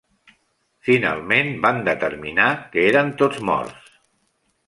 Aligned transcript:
Finalment 0.87 1.51
van 1.65 1.83
determinar 1.89 2.47
que 2.73 2.87
eren 2.93 3.13
tots 3.23 3.45
morts. 3.51 3.87